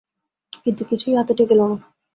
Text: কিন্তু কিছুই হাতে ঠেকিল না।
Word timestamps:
কিন্তু 0.63 0.81
কিছুই 0.89 1.13
হাতে 1.17 1.33
ঠেকিল 1.37 1.59
না। 1.61 1.75